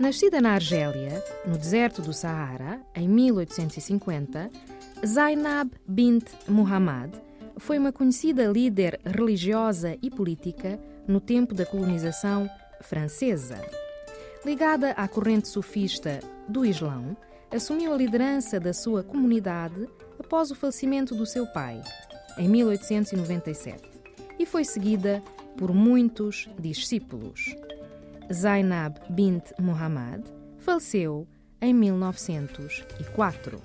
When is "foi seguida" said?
24.44-25.22